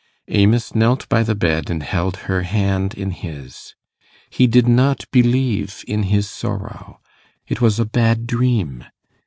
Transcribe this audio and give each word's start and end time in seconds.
Amos 0.29 0.71
knelt 0.73 1.07
by 1.09 1.21
the 1.21 1.35
bed 1.35 1.69
and 1.69 1.83
held 1.83 2.17
her 2.25 2.41
hand 2.41 2.95
in 2.95 3.11
his. 3.11 3.75
He 4.31 4.47
did 4.47 4.67
not 4.67 5.05
believe 5.11 5.83
in 5.87 6.01
his 6.09 6.27
sorrow. 6.27 6.99
It 7.47 7.61
was 7.61 7.79
a 7.79 7.85
bad 7.85 8.25
dream. 8.25 8.83